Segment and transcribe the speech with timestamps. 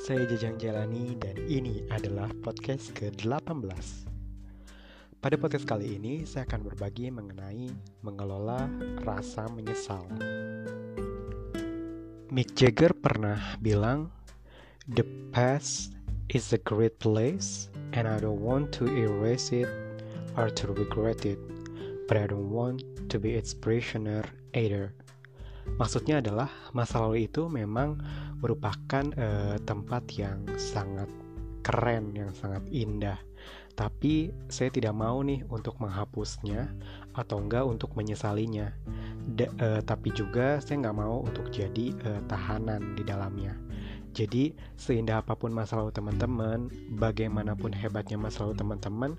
[0.00, 3.68] saya Jajang Jalani dan ini adalah podcast ke-18.
[5.20, 7.68] Pada podcast kali ini saya akan berbagi mengenai
[8.00, 8.64] mengelola
[9.04, 10.08] rasa menyesal.
[12.32, 14.08] Mick Jagger pernah bilang,
[14.88, 15.04] "The
[15.36, 15.92] past
[16.32, 19.68] is a great place and I don't want to erase it
[20.32, 21.36] or to regret it,
[22.08, 22.80] but I don't want
[23.12, 24.24] to be its prisoner
[24.56, 24.96] either."
[25.76, 28.00] Maksudnya adalah masa lalu itu memang
[28.40, 31.10] merupakan uh, tempat yang sangat
[31.60, 33.20] keren, yang sangat indah.
[33.76, 36.66] Tapi saya tidak mau nih untuk menghapusnya
[37.14, 38.74] atau enggak untuk menyesalinya.
[39.28, 43.54] D uh, tapi juga saya nggak mau untuk jadi uh, tahanan di dalamnya.
[44.16, 49.10] Jadi seindah apa pun masa lalu teman-teman, bagaimanapun hebatnya masa lalu teman-teman,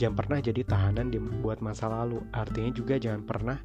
[0.00, 2.18] jangan pernah jadi tahanan dibuat masa lalu.
[2.34, 3.58] Artinya juga jangan pernah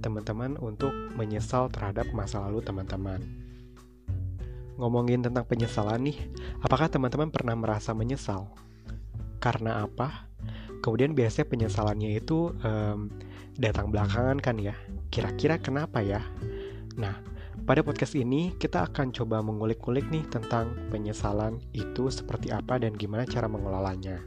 [0.00, 3.20] teman-teman untuk menyesal terhadap masa lalu teman-teman.
[4.78, 6.16] Ngomongin tentang penyesalan nih,
[6.62, 8.46] apakah teman-teman pernah merasa menyesal?
[9.42, 10.30] Karena apa?
[10.78, 13.10] Kemudian biasanya penyesalannya itu um,
[13.58, 14.78] datang belakangan kan ya.
[15.10, 16.22] Kira-kira kenapa ya?
[16.94, 17.18] Nah,
[17.68, 23.28] pada podcast ini kita akan coba mengulik-ulik nih tentang penyesalan itu seperti apa dan gimana
[23.28, 24.24] cara mengelolanya.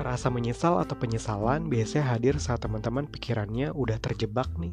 [0.00, 4.72] Rasa menyesal atau penyesalan biasanya hadir saat teman-teman pikirannya udah terjebak nih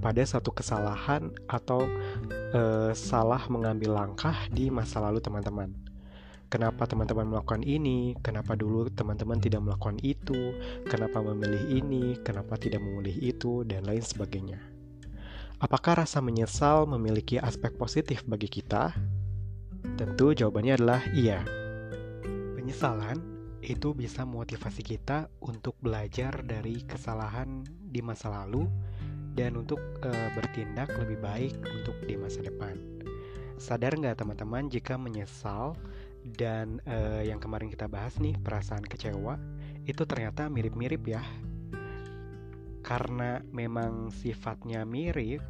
[0.00, 1.84] pada satu kesalahan atau
[2.32, 5.68] e, salah mengambil langkah di masa lalu teman-teman.
[6.48, 8.16] Kenapa teman-teman melakukan ini?
[8.24, 10.56] Kenapa dulu teman-teman tidak melakukan itu?
[10.88, 12.16] Kenapa memilih ini?
[12.24, 13.68] Kenapa tidak memilih itu?
[13.68, 14.73] Dan lain sebagainya.
[15.62, 18.90] Apakah rasa menyesal memiliki aspek positif bagi kita?
[19.94, 21.46] Tentu jawabannya adalah iya.
[22.58, 23.22] Penyesalan
[23.62, 28.66] itu bisa memotivasi kita untuk belajar dari kesalahan di masa lalu
[29.38, 32.74] dan untuk e, bertindak lebih baik untuk di masa depan.
[33.54, 35.78] Sadar nggak teman-teman jika menyesal
[36.34, 39.38] dan e, yang kemarin kita bahas nih perasaan kecewa
[39.86, 41.22] itu ternyata mirip-mirip ya
[42.84, 45.40] karena memang sifatnya mirip,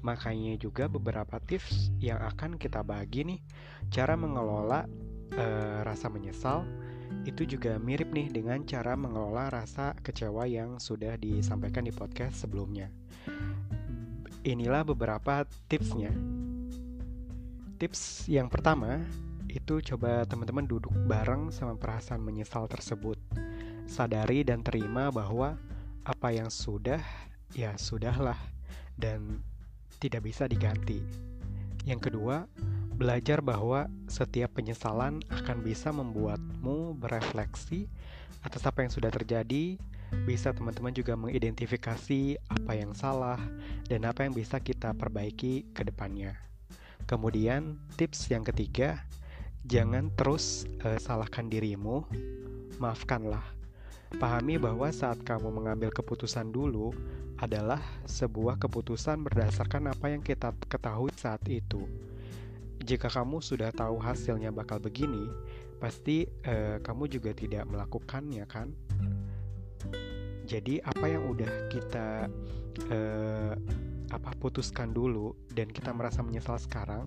[0.00, 3.40] makanya juga beberapa tips yang akan kita bagi nih
[3.92, 4.88] cara mengelola
[5.36, 5.44] e,
[5.84, 6.64] rasa menyesal
[7.28, 12.88] itu juga mirip nih dengan cara mengelola rasa kecewa yang sudah disampaikan di podcast sebelumnya.
[14.40, 16.08] Inilah beberapa tipsnya.
[17.76, 19.04] Tips yang pertama
[19.50, 23.18] itu coba teman-teman duduk bareng sama perasaan menyesal tersebut.
[23.90, 25.58] Sadari dan terima bahwa
[26.10, 26.98] apa yang sudah
[27.54, 28.38] ya sudahlah
[28.98, 29.38] dan
[30.02, 30.98] tidak bisa diganti.
[31.86, 32.50] Yang kedua,
[32.98, 37.86] belajar bahwa setiap penyesalan akan bisa membuatmu berefleksi
[38.42, 39.78] atas apa yang sudah terjadi.
[40.26, 43.38] Bisa teman-teman juga mengidentifikasi apa yang salah
[43.86, 46.34] dan apa yang bisa kita perbaiki ke depannya.
[47.06, 49.06] Kemudian, tips yang ketiga,
[49.70, 52.02] jangan terus uh, salahkan dirimu,
[52.82, 53.59] maafkanlah
[54.18, 56.90] Pahami bahwa saat kamu mengambil keputusan dulu
[57.38, 57.78] adalah
[58.10, 61.86] sebuah keputusan berdasarkan apa yang kita ketahui saat itu.
[62.82, 65.30] Jika kamu sudah tahu hasilnya bakal begini,
[65.78, 68.74] pasti eh, kamu juga tidak melakukannya, kan?
[70.48, 72.26] Jadi apa yang udah kita
[72.90, 73.54] eh,
[74.10, 77.06] apa putuskan dulu dan kita merasa menyesal sekarang,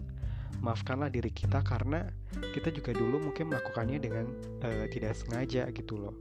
[0.64, 2.08] maafkanlah diri kita karena
[2.56, 4.26] kita juga dulu mungkin melakukannya dengan
[4.64, 6.16] uh, tidak sengaja gitu loh.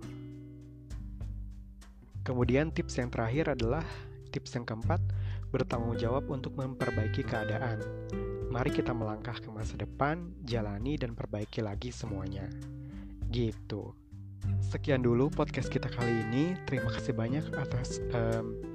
[2.22, 3.82] Kemudian tips yang terakhir adalah
[4.30, 5.02] tips yang keempat,
[5.50, 7.82] bertanggung jawab untuk memperbaiki keadaan.
[8.48, 12.46] Mari kita melangkah ke masa depan, jalani dan perbaiki lagi semuanya.
[13.28, 13.90] Gitu.
[14.62, 16.54] Sekian dulu podcast kita kali ini.
[16.64, 18.71] Terima kasih banyak atas um,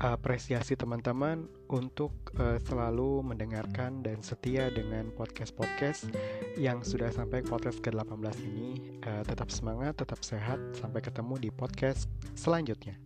[0.00, 6.12] apresiasi teman-teman untuk uh, selalu mendengarkan dan setia dengan podcast-podcast
[6.60, 9.00] yang sudah sampai podcast ke-18 ini.
[9.02, 10.60] Uh, tetap semangat, tetap sehat.
[10.76, 12.96] Sampai ketemu di podcast selanjutnya.